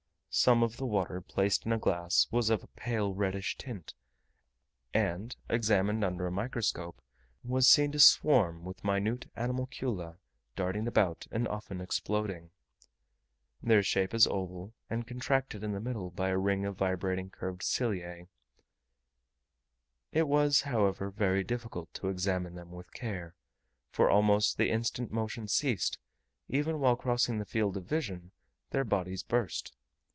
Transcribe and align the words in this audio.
Some 0.33 0.63
of 0.63 0.77
the 0.77 0.85
water 0.85 1.19
placed 1.19 1.65
in 1.65 1.73
a 1.73 1.77
glass 1.77 2.25
was 2.31 2.49
of 2.49 2.63
a 2.63 2.67
pale 2.67 3.13
reddish 3.13 3.57
tint; 3.57 3.93
and, 4.93 5.35
examined 5.49 6.05
under 6.05 6.25
a 6.25 6.31
microscope, 6.31 7.01
was 7.43 7.67
seen 7.67 7.91
to 7.91 7.99
swarm 7.99 8.63
with 8.63 8.81
minute 8.81 9.29
animalcula 9.35 10.19
darting 10.55 10.87
about, 10.87 11.27
and 11.31 11.49
often 11.49 11.81
exploding. 11.81 12.51
Their 13.61 13.83
shape 13.83 14.13
is 14.13 14.25
oval, 14.25 14.73
and 14.89 15.05
contracted 15.05 15.65
in 15.65 15.73
the 15.73 15.81
middle 15.81 16.11
by 16.11 16.29
a 16.29 16.37
ring 16.37 16.65
of 16.65 16.77
vibrating 16.77 17.29
curved 17.29 17.59
ciliae. 17.61 18.29
It 20.13 20.29
was, 20.29 20.61
however, 20.61 21.11
very 21.11 21.43
difficult 21.43 21.93
to 21.95 22.07
examine 22.07 22.55
them 22.55 22.71
with 22.71 22.93
care, 22.93 23.35
for 23.89 24.09
almost 24.09 24.57
the 24.57 24.69
instant 24.69 25.11
motion 25.11 25.49
ceased, 25.49 25.99
even 26.47 26.79
while 26.79 26.95
crossing 26.95 27.37
the 27.37 27.43
field 27.45 27.75
of 27.75 27.83
vision, 27.83 28.31
their 28.69 28.85
bodies 28.85 29.23
burst. 29.23 29.75